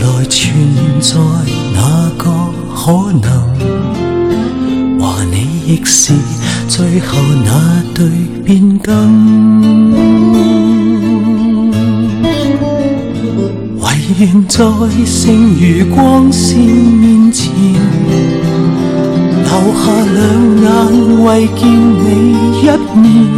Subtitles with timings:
[0.00, 1.16] 来存在
[1.74, 1.78] 哪
[2.16, 2.24] 个
[2.74, 3.26] 可能，
[4.98, 6.12] 和你亦是
[6.68, 8.08] 最后那对
[8.44, 8.92] 变更。
[13.80, 13.86] 唯
[14.18, 14.58] 愿在
[15.04, 17.52] 剩余光线面前，
[19.44, 20.18] 留下两
[20.62, 20.66] 眼
[21.24, 22.06] 为见你
[22.60, 22.64] 一
[22.96, 23.37] 面。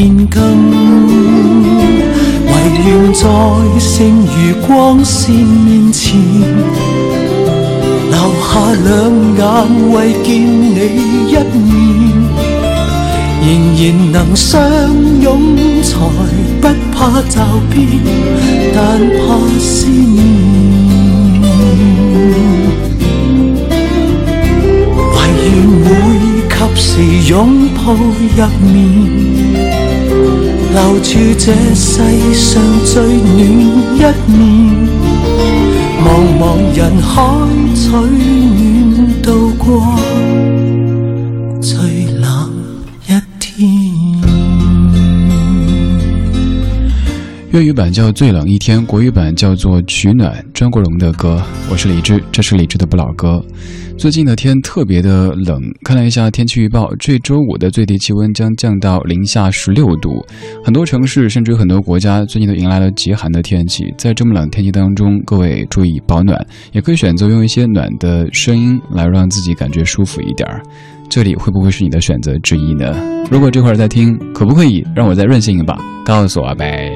[0.00, 0.40] 变更。
[2.46, 2.52] 唯
[2.86, 3.28] 愿在
[3.78, 6.18] 剩余光线面前，
[8.08, 8.50] 留下
[8.82, 8.88] 两
[9.36, 9.42] 眼
[9.92, 9.94] 为
[10.24, 10.76] 见你
[11.28, 11.68] 一面。
[13.42, 13.46] 仍
[13.76, 14.58] 然能相
[15.20, 15.92] 拥，才
[16.62, 17.36] 不怕骤
[17.70, 17.86] 变，
[18.74, 18.78] 但
[19.18, 20.18] 怕思念。
[25.12, 25.52] 唯愿
[25.84, 25.86] 会
[26.48, 26.88] 及时
[27.30, 27.98] 拥抱入
[28.72, 29.69] 眠，
[30.72, 31.98] 留住这世
[32.34, 33.38] 上最暖
[33.96, 34.38] 一面。
[36.02, 36.06] 茫
[36.38, 36.42] 茫
[36.76, 37.12] 人海
[37.74, 39.94] 取暖，度过
[41.60, 42.50] 最冷
[43.06, 43.08] 一
[43.38, 43.70] 天。
[47.52, 51.42] 粤语版叫《最冷一天》，国语版叫做《取暖》，张国荣的歌。
[51.68, 53.44] 我是李志，这是李志的不老歌。
[54.00, 60.24] 最近的天特别的冷，看了一下天气预报，这周五的最低气温将降到零下十六度。
[60.64, 63.84] 很多城市甚至很多国家最近都迎来了极寒的天气。
[63.98, 66.42] 在这么冷天气当中，各位注意保暖，
[66.72, 70.62] 也可以选择用一些暖的声音来让自己感觉舒服一点儿。
[71.10, 72.96] 这里会不会是你的选择之一呢？
[73.30, 76.90] 如果这会儿在听，可不可以让我再任性一把，告诉我呗？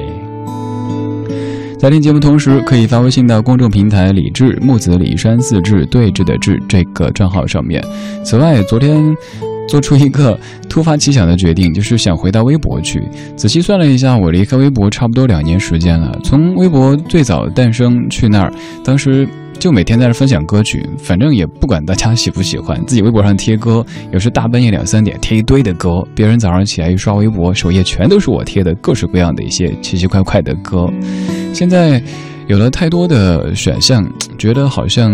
[1.85, 7.79] 在听节目同时，可以发微信到公众平台“李志木子李山四志对峙的志”这个账号上面。
[8.23, 9.15] 此外，昨天
[9.67, 10.35] 做出一个
[10.67, 13.03] 突发奇想的决定，就是想回到微博去。
[13.35, 16.19] 仔细算了一下，我离开微博差不多两年时间了。
[16.23, 18.51] 从微博最早诞生去那儿，
[18.83, 19.29] 当时。
[19.59, 30.87] 就每天在这分享歌曲，反正也不管大家喜不喜欢， 自己微博上贴歌，有时大半夜两三点贴一堆的歌，别人早上起来一刷微博，首页全都是我贴的各式各样的一些奇奇怪怪的歌。
[31.53, 32.01] 现在
[32.47, 34.07] 有了太多的选项，
[34.37, 35.11] 觉得好像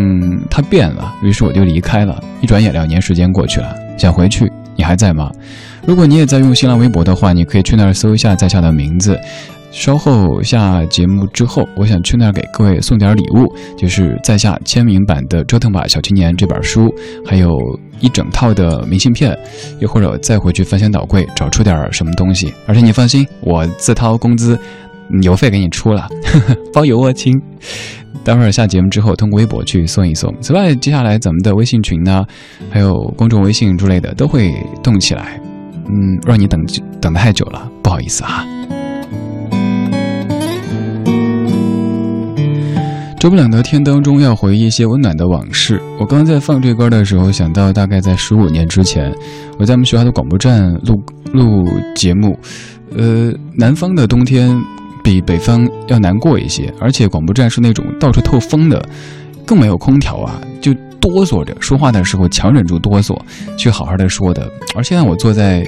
[0.49, 2.21] 它变了，于是我就离开了。
[2.41, 5.31] 一转眼两年时间过去了，想回去，你还在吗？
[5.85, 9.17] 如果你也在用新浪微博的话，你可以去那儿搜一下在下的名字。
[9.71, 16.93] 稍后下节目之后，我想去那儿给各位送点礼物，就是在下签名版的《折腾吧小青年》这本书，
[17.25, 17.57] 还有
[17.99, 19.37] 一整套的明信片，
[19.79, 22.53] 又或者再回去翻箱倒柜找出点什么东西。
[22.67, 24.59] 而且你放心，我自掏工资，
[25.21, 26.07] 邮费给你出了，
[26.73, 27.41] 包邮啊亲。
[28.23, 30.31] 待会儿下节目之后，通过微博去送一送。
[30.41, 32.23] 此外，接下来咱们的微信群呢，
[32.69, 34.53] 还有公众微信之类的都会
[34.83, 35.41] 动起来。
[35.87, 36.61] 嗯，让你等
[37.01, 38.45] 等太久了，不好意思啊。
[43.21, 45.79] 这不冷的天当中，要回忆一些温暖的往事。
[45.99, 49.13] 我刚刚在放这歌的时候，想到大概在十五年之前，
[49.59, 50.99] 我在我们学校的广播站录
[51.31, 51.63] 录
[51.93, 52.35] 节目。
[52.97, 54.59] 呃，南方的冬天
[55.03, 58.83] 比北方要难过一些，而且广播站是那种到处透风的，
[59.45, 63.15] 更没有空调啊，就哆嗦着说话的时候强忍住哆嗦，
[63.55, 64.51] 去好好的说的。
[64.75, 65.63] 而现在我坐在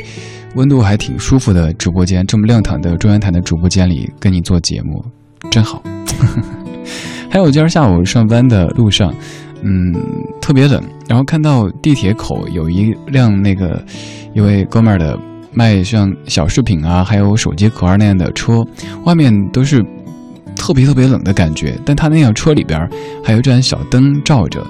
[0.55, 5.05] 温度还挺舒服的直播间，这么亮堂的中央台的直播间里跟你做节目，
[5.51, 5.83] 真好。
[7.33, 9.11] 还有今儿下午上班的路上，
[9.63, 9.91] 嗯，
[10.39, 13.83] 特别冷，然后看到地铁口有一辆那个
[14.35, 15.17] 一位哥们儿的
[15.51, 18.63] 卖像小饰品啊，还有手机壳那样的车，
[19.05, 19.83] 外面都是
[20.55, 22.87] 特别特别冷的感觉，但他那辆车里边
[23.23, 24.63] 还有一盏小灯照着。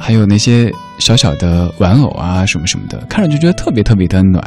[0.00, 4.42] 还有那些小小的玩偶啊，什么什么的，看着就觉得特别特别的暖。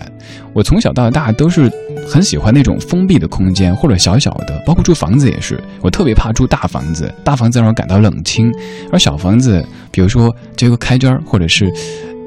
[0.51, 1.71] 我从小到大都是
[2.07, 5.63] 很喜欢那种封闭的空间，或者小小的，包括住房子也是。
[5.79, 8.51] 我特别怕住大房子，大房子让我感到冷清，
[8.91, 11.71] 而小房子，比如说就一个开间或者是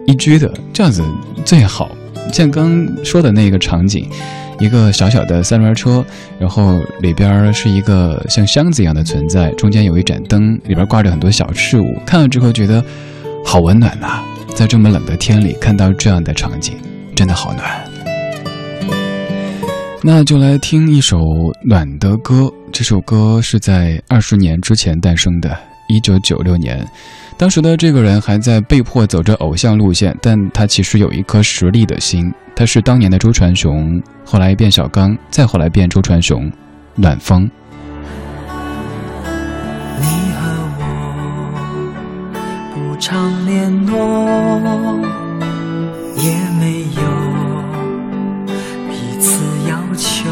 [0.06, 1.02] 一居的，这样子
[1.44, 1.90] 最好。
[2.32, 4.08] 像刚说的那个场景，
[4.60, 6.04] 一个小小的三轮车，
[6.38, 12.82] 然后里边是一个像箱子一样的存在，中间有一盏灯，里边挂着很多小事物，看了之后觉得。
[13.46, 14.20] 好温暖呐，
[14.56, 16.74] 在这么冷的天里看到这样的场景，
[17.14, 17.64] 真的好暖。
[20.02, 21.16] 那就来听一首
[21.64, 22.52] 暖的歌。
[22.72, 25.56] 这首歌是在二十年之前诞生的，
[25.88, 26.84] 一九九六年。
[27.38, 32.30] 当时的这个人还在被迫走着偶像路线，但他其实有一颗实力的心。
[32.54, 36.50] 他是当年的周传雄，后来变小刚，再后来变周传雄，
[36.96, 37.48] 暖风。
[42.98, 43.96] 常联络，
[46.16, 47.02] 也没有
[48.88, 49.38] 彼此
[49.68, 50.30] 要求。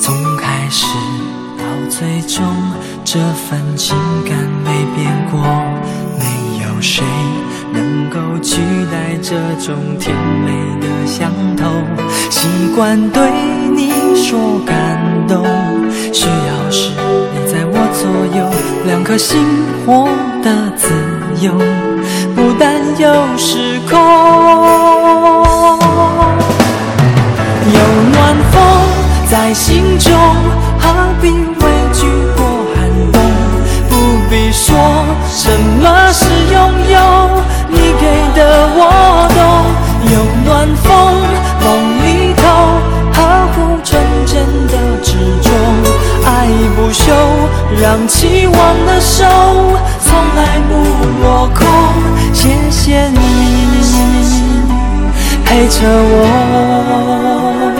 [0.00, 0.86] 从开始
[1.56, 2.44] 到最终，
[3.04, 3.96] 这份情
[4.28, 5.40] 感没变过。
[6.18, 6.24] 没
[6.64, 7.04] 有谁
[7.72, 8.60] 能够取
[8.90, 10.14] 代这种甜
[10.44, 11.64] 美的相投。
[12.30, 13.30] 习惯对
[13.74, 15.44] 你说感动，
[16.12, 16.90] 需要时
[17.32, 17.45] 你
[18.06, 18.48] 所有，
[18.84, 19.44] 两颗心
[19.84, 20.08] 活。
[20.44, 20.92] 得自
[21.44, 21.52] 由，
[22.36, 23.98] 不担忧时空。
[27.74, 27.80] 有
[28.12, 28.62] 暖风
[29.28, 30.12] 在心中，
[30.78, 30.88] 何
[31.20, 32.06] 必畏惧
[32.36, 33.20] 过寒冬？
[33.88, 33.92] 不
[34.30, 34.76] 必说
[35.28, 35.50] 什
[35.82, 36.12] 么
[47.96, 49.24] 让期望的手。
[50.02, 50.74] 从来不
[51.22, 51.66] 落空，
[52.34, 53.18] 谢谢你
[55.42, 57.75] 陪着我。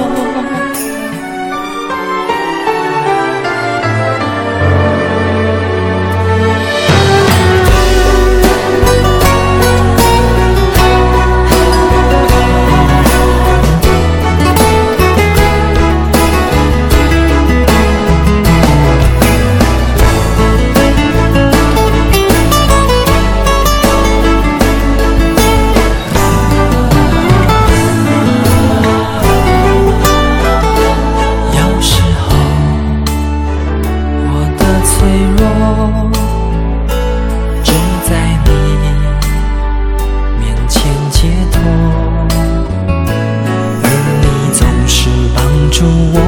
[45.86, 46.18] 助我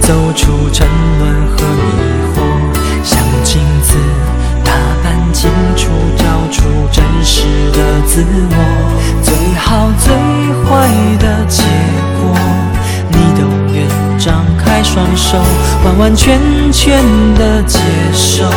[0.00, 0.84] 走出沉
[1.20, 1.92] 沦和迷
[2.34, 2.36] 惑，
[3.04, 3.94] 像镜子
[4.64, 4.72] 打
[5.04, 7.78] 扮清楚，找出真实的
[8.08, 8.56] 自我。
[9.22, 10.12] 最好最
[10.64, 10.88] 坏
[11.20, 11.62] 的结
[12.18, 12.34] 果，
[13.12, 13.86] 你都愿
[14.18, 15.38] 张开双手，
[15.84, 16.36] 完完全
[16.72, 17.00] 全
[17.36, 17.78] 的接
[18.12, 18.50] 受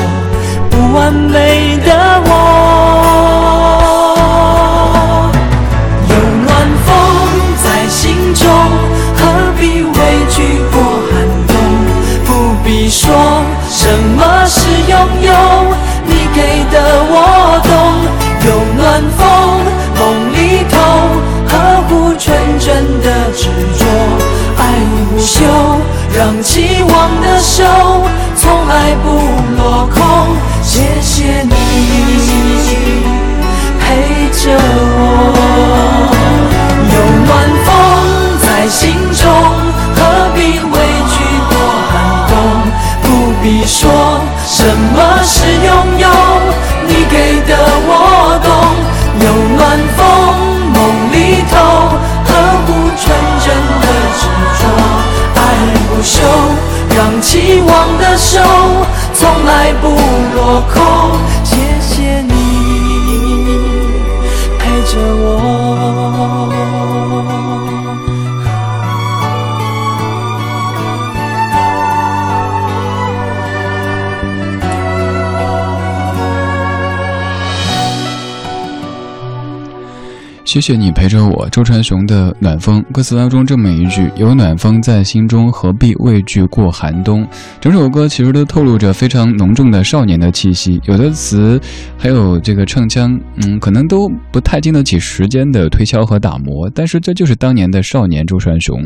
[0.72, 1.94] 不完美的
[2.26, 2.81] 我。
[23.36, 23.86] 执着，
[24.58, 24.62] 爱
[25.10, 25.46] 不休。
[26.14, 27.64] 让期望的手
[28.36, 29.08] 从来不
[29.56, 31.56] 落空，谢谢你
[33.80, 35.00] 陪着我。
[36.92, 36.96] 有
[37.26, 37.30] 暖
[37.64, 37.68] 风
[38.42, 38.82] 在心
[39.16, 39.24] 中，
[39.96, 39.98] 何
[40.36, 40.76] 必畏
[41.08, 41.16] 惧
[41.48, 41.52] 过
[41.94, 41.94] 寒
[42.28, 42.32] 冬？
[43.02, 43.08] 不
[43.42, 43.80] 必说
[44.46, 45.34] 什么是
[45.66, 46.11] 拥有，
[56.02, 56.24] 就
[56.96, 58.40] 让期望的手
[59.14, 59.90] 从来不
[60.36, 61.51] 落空。
[80.52, 87.26] 谢谢你陪着我，周传雄的《暖风》歌词当中这么一句：“有暖风在心中，何必畏惧过寒冬。”
[87.62, 91.58] 整首歌其实都透露着非常浓重的少年的气息，有的词
[91.98, 96.70] 还有这个唱腔，嗯，可能都不太经得起时间的推敲和打磨。
[96.76, 98.78] 但是这就是当年的少年周传雄。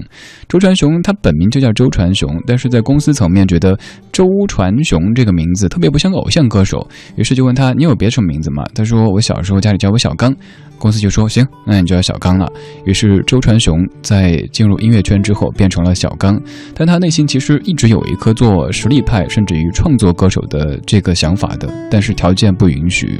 [0.47, 3.75] 周传雄他本名就叫周传雄，但是在公司层面觉得
[4.11, 10.31] 周传雄这个名字特别不像偶像歌手，于是就问他：“你有别什么名字吗？”他说：“我小时候家里叫我小刚。”
[10.77, 12.51] 公司就说行，那你就要小刚了。
[12.83, 16.39] 于是周传雄在进入音乐圈之后变成了小刚，
[16.73, 23.19] 但他内心其实一直有一颗做实力派甚至于创作歌手的这个想法的，但是条件不允许。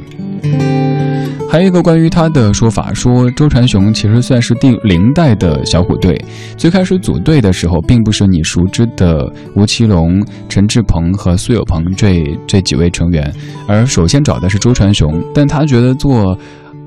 [1.48, 6.20] 还有一个关于他的说法，说周传雄其实算是第零代的小虎队，
[6.56, 13.32] 最开始组队的时候并不是你熟知的吴奇隆、陈志朋和苏有朋这这几位成员，
[13.68, 16.36] 而首先找的是周传雄，但他觉得做。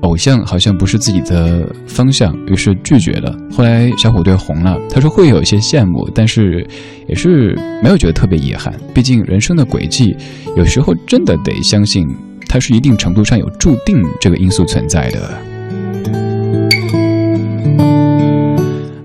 [0.02, 3.36] 偶像好像不是自己的方向，于是拒绝了。
[3.52, 6.66] 后来小虎队红了，他说会有一些羡慕，但是
[7.06, 8.72] 也是没有觉得特别遗憾。
[8.94, 10.16] 毕竟人生的轨迹，
[10.56, 12.08] 有时候真的得相信，
[12.48, 15.49] 它是一定程度上有注定这个因素存在的。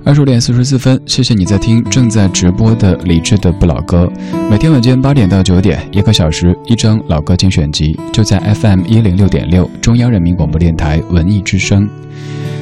[0.05, 4.07] 二十五点四十四分，谢谢你在听正在直播的李智的不老歌。
[4.51, 11.89] 每天晚间八点到九点，一个小时一张老歌精选集，就在 FM 一零六点六中央人民广播电台文艺之声。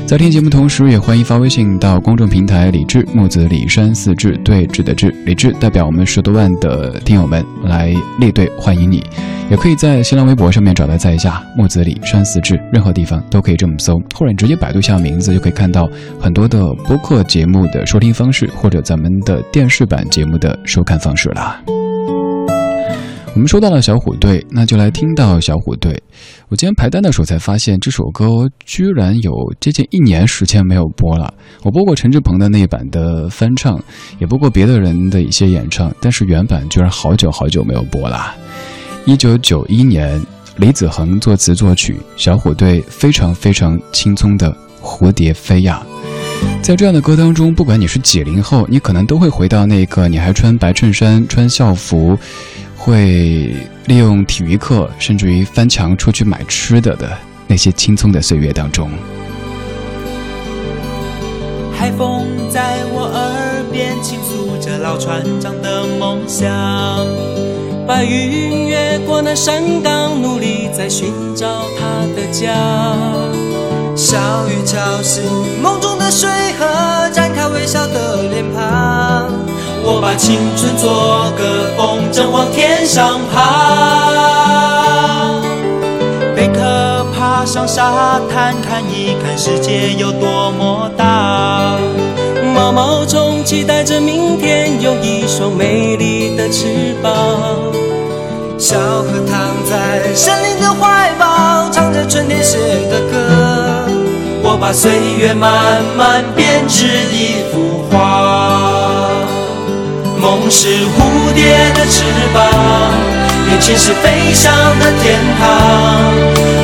[0.05, 9.03] 在听节目同时，也欢迎发微信到公众平台“李志木子李山四志对峙的志”，李志代表我们十多万的听友们来列队欢迎你。
[9.49, 21.82] 也可以在新浪微博上面找到在下木子李山四志，任何地方都可以这么搜，或者你直接百度一下名字，就可以看到很多的播客节目的收听方式，或者咱们的电视版节目的收看方式了。
[23.35, 25.91] 我们说到了小虎队，那就来听到小虎队。
[26.49, 31.33] 我今天排单的时候才发现，这首歌居然有接近一年时间没有播了。
[31.63, 33.81] 我播过陈志朋的那一版的翻唱，
[34.19, 38.35] 也播过别的人的一些演唱，但是原版居然好久好久没有播了。
[39.05, 40.21] 一九九一年，
[40.57, 45.81] 李子恒作词作曲，小虎队非常非常轻松的《蝴蝶飞呀》。
[46.61, 52.15] 在这样的歌当中，不管你是几零后，你可能都会回到那个你还穿白衬衫、穿校服。
[52.85, 58.91] 会利用体育课，甚至于翻墙出去买吃的的那些青葱的岁月当中。
[61.71, 66.49] 海风在我耳边倾诉着老船长的梦想，
[67.87, 71.85] 白云越过那山岗，努力在寻找他
[72.17, 72.53] 的家。
[73.95, 74.17] 小
[74.49, 75.23] 雨敲醒
[75.61, 79.22] 梦中的水河，展开微笑的脸庞。
[79.85, 83.41] 我把青春做个风筝往天上爬，
[86.33, 91.77] 贝壳爬上沙滩看一看世界有多么大，
[92.55, 97.11] 毛毛虫期待着明天有一双美丽的翅膀，
[98.57, 102.57] 小河躺在森林的怀抱，唱着春天写
[102.89, 103.85] 的歌，
[104.43, 107.72] 我把岁月慢慢编织一幅。
[110.23, 112.41] 梦是蝴蝶的翅膀，
[113.45, 115.43] 年轻是飞翔的天堂。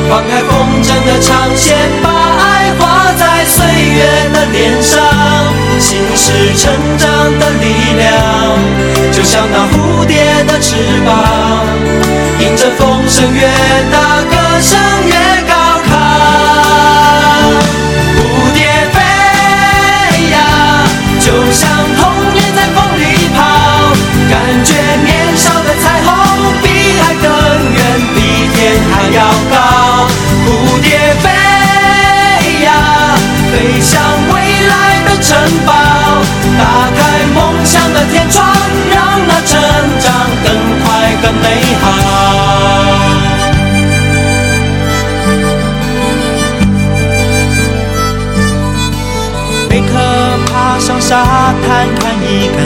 [0.08, 4.98] 放开风筝的长线，把爱画在岁月的脸上。
[5.78, 7.66] 心是成长的力
[7.98, 8.08] 量，
[9.12, 11.66] 就像那蝴蝶的翅膀，
[12.40, 13.46] 迎着风声越
[13.92, 14.78] 大，歌声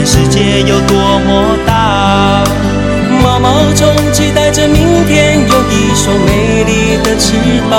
[0.05, 2.43] 世界有多么大。
[3.23, 7.33] 毛毛虫期待着明天有一双美丽的翅
[7.71, 7.73] 膀。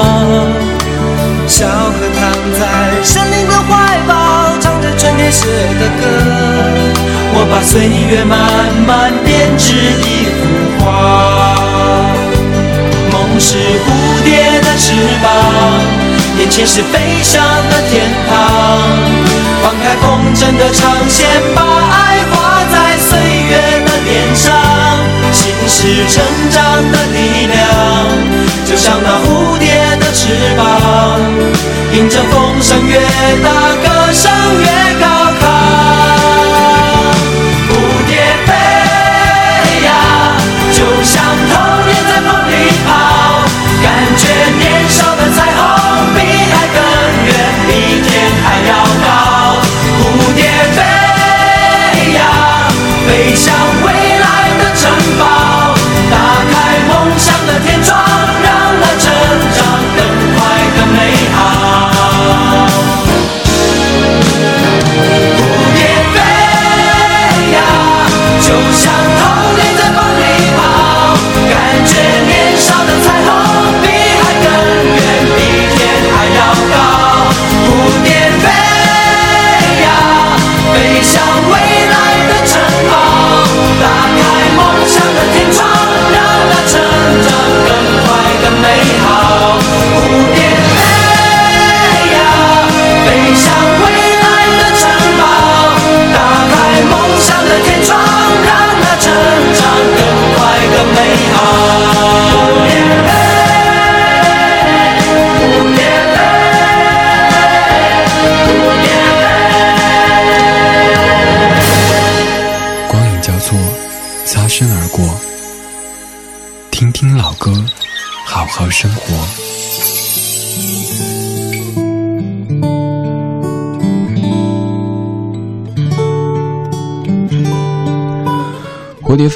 [1.46, 5.46] 小河躺在森林的怀抱，唱着春天写
[5.78, 6.02] 的歌。
[7.38, 8.36] 我把岁月慢
[8.84, 10.84] 慢编织一幅画。
[13.12, 13.86] 梦是蝴
[14.24, 14.92] 蝶的翅
[15.22, 15.24] 膀，
[16.40, 17.40] 眼前是飞翔
[17.70, 18.34] 的天堂。
[19.62, 22.15] 放开风筝的长线，把爱。
[23.46, 24.52] 画在岁月的脸上。
[25.32, 26.60] 心是成长
[26.90, 27.56] 的力量，
[28.64, 31.20] 就像那蝴蝶的翅膀，
[31.92, 32.98] 迎着风声越
[33.42, 33.50] 大，
[33.82, 34.66] 歌声越
[35.00, 35.06] 高。
[35.40, 35.42] 亢。
[37.68, 37.70] 蝴
[38.06, 38.10] 蝶
[38.46, 38.50] 飞
[39.84, 39.88] 呀，
[40.72, 41.15] 就像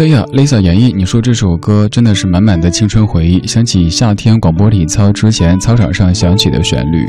[0.00, 0.94] 蝴蝶飞呀，Lisa 演绎。
[0.96, 7.06] 你说这首歌真的是满满的青春回忆，想起夏天广播体操之前操场上响起的旋律。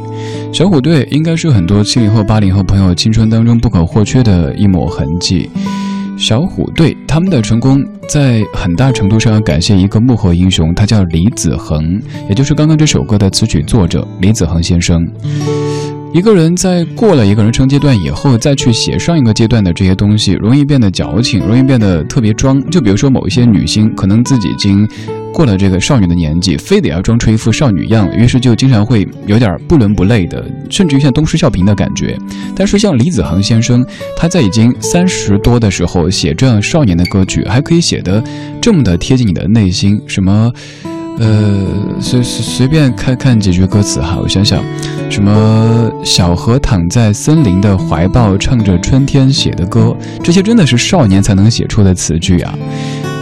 [0.51, 5.49] 小虎队应该是很多七零后、八零后朋友青春当中不可或缺的一抹痕迹。
[6.17, 15.07] 小虎队他们的成功，在很大程度上要感谢一个幕后英雄，他叫李子恒，也就是刚刚这首歌的词曲作者李子恒先生。
[16.13, 22.61] 一个人在过了一个人生阶段以后，再去写上一个阶段的这些东西，容易变得矫情，容易变得特别装。
[22.69, 24.87] 就比如说某一些女星，可能自己已经。
[25.33, 32.17] 过了这个少女的年纪，非得要装出一副少女样，于是就经常会有点不伦不类的，甚至于像东施效颦的感觉。
[32.53, 33.83] 但是像李子恒先生，
[34.17, 38.21] 他在已经三十多的时候写这样少年的歌曲，还可以写得
[38.61, 40.01] 这么的贴近你的内心。
[40.05, 40.51] 什么，
[41.19, 41.65] 呃，
[41.99, 44.63] 随随便看看几句歌词哈，我想想，
[45.09, 52.53] 什么小河躺在森林的怀抱，唱着春天写的歌，这些真的是少年才能写出的词句啊。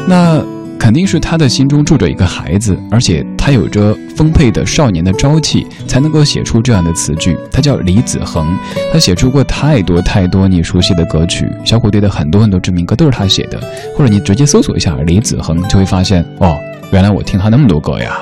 [0.07, 0.43] 那。
[0.79, 7.37] 肯定是他的心中住着一个孩子，而且他有着丰沛的少年的朝气，才能够写出这样的词句。
[7.51, 8.57] 他叫李子恒，
[8.91, 13.59] 他写出过太多太多你熟悉的歌曲，小虎队的很多很多知名歌都是他写的。
[13.95, 16.57] 或者你直接搜索一下李子恒，就会发现哦，
[16.91, 18.17] 原来我听他那么多歌呀。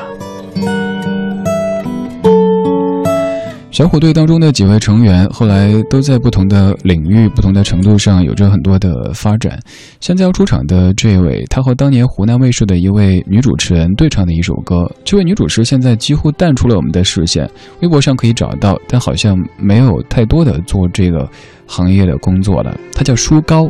[3.77, 9.59] 小虎队当中的几位成员后来都在不同的领域、不同的程度上有着很多的发展。
[9.99, 14.91] 现在要出场的这位，他和当年湖南卫视的一位女主持人对唱的一首歌。
[15.05, 17.47] 这位女主持现在几乎淡出了我们的视线，
[17.81, 21.29] 微博上可以找到，但好像没有太多的做这个
[21.67, 22.75] 行业的工作了。
[22.95, 23.69] 她叫舒高，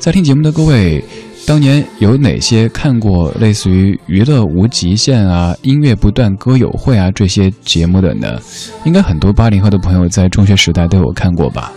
[0.00, 1.00] 在听节目的各位。
[1.48, 8.38] 当年有哪些看过类似于《娱乐无极限》啊、《音乐不断》、歌友会啊这些节目的呢？
[8.84, 11.72] 应该很多八零后的朋友在中学时代都有看过吧？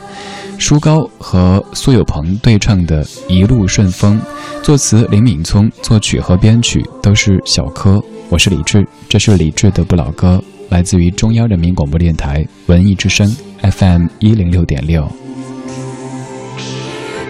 [0.58, 4.20] 舒高和苏有朋对唱的《一路顺风》，
[4.62, 8.04] 作词林敏聪，作曲和编曲都是小柯。
[8.28, 15.10] 我是李志，这是李志的不老歌，来自于中央人民广播电台文艺之声 FM 一零六点六。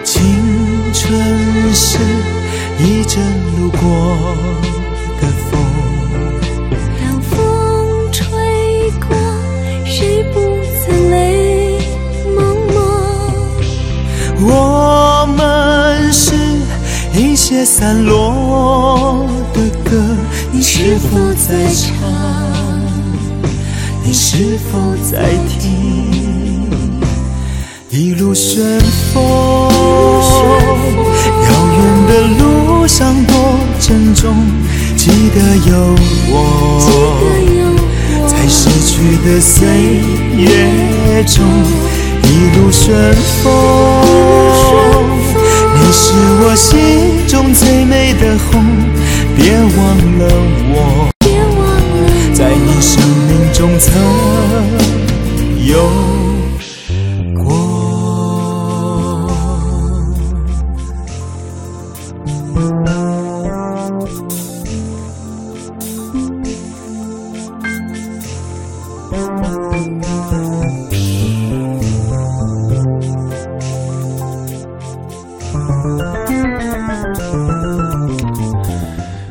[0.02, 0.24] 青
[0.92, 1.41] 春
[1.74, 1.98] 是
[2.78, 3.22] 一阵
[3.58, 3.80] 路过
[5.20, 5.58] 的风，
[7.00, 8.20] 当风吹
[9.00, 9.16] 过，
[9.86, 10.40] 谁不
[10.84, 11.78] 曾泪
[12.36, 12.76] 蒙蒙？
[14.44, 16.34] 我们是
[17.14, 19.98] 一些散落的歌，
[20.52, 21.90] 你是否在唱？
[24.04, 24.78] 你是否
[25.10, 26.68] 在听？
[27.88, 28.80] 一路顺
[29.12, 29.20] 风，
[33.92, 34.34] 珍重，
[34.96, 35.38] 记得
[35.70, 35.94] 有
[36.30, 36.80] 我，
[38.26, 39.68] 在逝去的岁
[40.34, 41.44] 月中，
[42.22, 42.26] 一
[42.56, 43.44] 路顺风。
[45.76, 46.70] 你是我心
[47.28, 48.64] 中最美的红，
[49.36, 49.76] 别忘
[50.18, 50.22] 了
[50.72, 51.12] 我，
[52.32, 52.96] 在你生
[53.28, 53.92] 命中曾。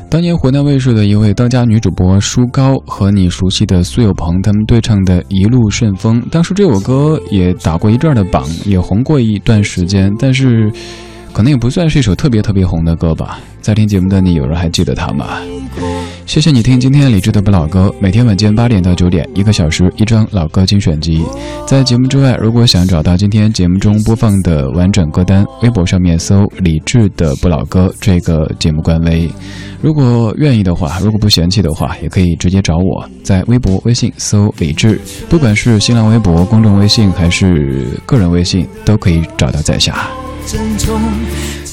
[0.10, 10.70] 当年湖南卫视的一位当家女主播舒高和你熟悉的苏有朋他们对唱的一路顺风当时这首歌也打过一阵的榜也红过一段时间但是
[11.34, 13.40] 可能也不算是一首特别特别红的歌吧。
[13.62, 15.40] 在听节目的你有人还记得他吗？
[16.26, 21.22] 谢谢你听今天理智的不老歌，每天晚间八点到九点，一个小时一张老歌精选集。
[21.68, 29.30] 在节目之外，如果想找到今天节目中播放的完整歌单，微博上面搜“理智的不老歌”这个节目官微。
[29.82, 40.08] 如果愿意的话，如果不嫌弃的话，也可以直接找我，在微博、微信搜“理智”，不管是新浪微博、公众微信还是个人微信，都可以找到在下。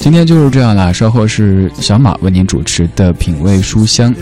[0.00, 4.14] 今天就是这样啦，稍后是小马为您主持的品味书香，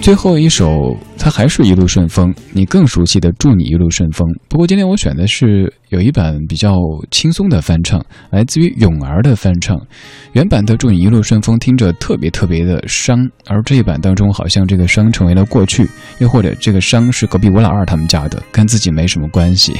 [0.00, 4.26] 最后一首它还是一路顺风，你更熟悉的祝你一路顺风。
[4.48, 6.72] 不过今天我选的是有一版比较
[7.10, 9.76] 轻松的翻唱，来自于泳儿的翻唱。
[10.32, 15.86] 原版的祝你一路顺风听着特别特别的伤，而这一版当中好像这个伤成为了过去，
[16.20, 19.76] 又或者这个伤是隔壁吴老二他们家的，跟自己没什么关系。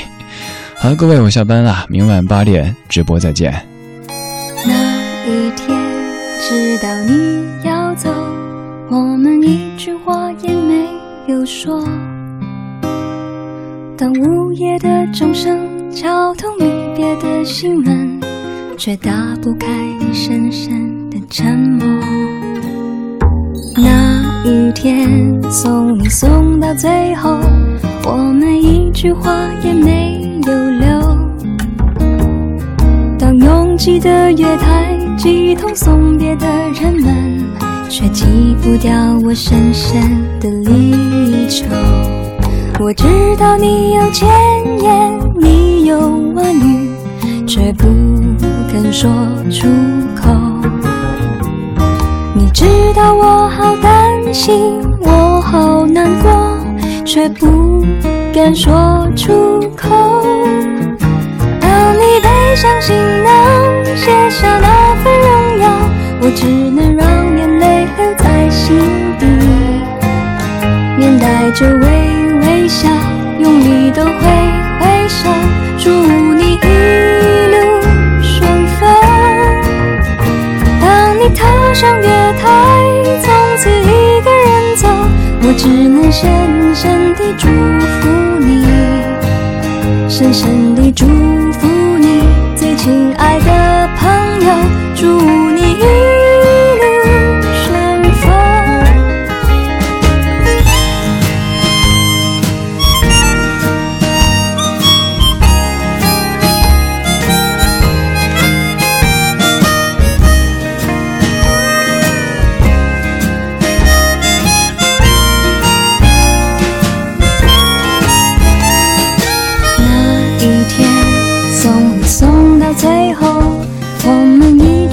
[0.77, 3.78] 好了，各位我下班了，明晚八点直播再见。
[5.29, 5.79] 一天，
[6.41, 8.09] 知道你要走，
[8.89, 10.89] 我们一句话也没
[11.27, 11.85] 有说。
[13.95, 16.65] 当午夜的钟声敲痛离
[16.97, 18.19] 别的心门，
[18.79, 19.13] 却打
[19.43, 19.67] 不开
[20.01, 21.87] 你深深的沉默。
[23.77, 27.39] 那一天，送你送到最后，
[28.07, 29.31] 我们一句话
[29.63, 30.98] 也没有留。
[33.79, 34.99] 记得月台。
[35.17, 36.47] 几通送别的
[36.81, 37.45] 人们，
[37.89, 38.25] 却挤
[38.63, 38.93] 不掉
[39.25, 40.01] 我深深
[40.39, 41.65] 的离愁。
[42.79, 43.05] 我知
[43.37, 44.29] 道你有千
[44.81, 45.99] 言，你有
[46.35, 46.91] 万语，
[47.49, 47.89] 却不
[48.71, 49.11] 肯说
[49.51, 49.67] 出
[50.15, 50.31] 口。
[52.35, 52.65] 你知
[52.95, 56.31] 道我好担心，我好难过，
[57.05, 57.85] 却不
[58.33, 59.89] 敢说出口。
[61.61, 63.58] 当你背上行囊，
[63.99, 65.65] 卸下那份荣耀。
[66.21, 68.79] 我只能让眼泪留在心
[69.19, 69.27] 底，
[70.99, 71.87] 面带着微
[72.41, 72.89] 微笑，
[73.39, 74.13] 用力的挥
[74.81, 75.29] 挥手，
[75.79, 75.91] 祝
[76.35, 76.67] 你一
[77.53, 77.57] 路
[78.21, 78.89] 顺风。
[80.81, 82.09] 当你踏上月
[82.41, 82.47] 台，
[83.23, 84.89] 从此一个人走，
[85.43, 88.09] 我只能深深地祝福
[88.41, 88.67] 你，
[90.09, 90.75] 深深
[94.99, 95.48] 住。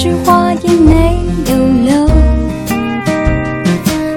[0.05, 2.07] 一句话也没有留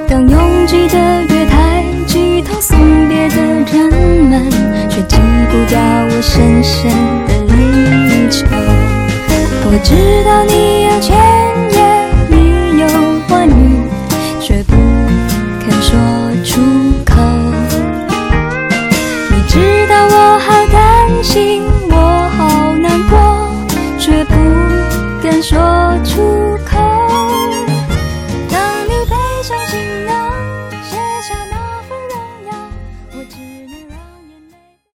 [0.06, 3.36] 当拥挤的月台挤痛送别的
[3.72, 3.90] 人
[4.28, 4.50] 们
[4.90, 5.16] 却挤
[5.50, 6.90] 不掉我深深
[7.26, 8.44] 的离愁
[9.64, 10.17] 我知